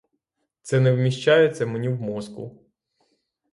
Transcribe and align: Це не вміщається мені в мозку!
Це 0.61 0.79
не 0.79 0.91
вміщається 0.91 1.65
мені 1.65 1.89
в 1.89 2.01
мозку! 2.01 2.63